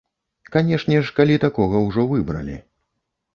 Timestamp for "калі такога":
1.19-1.83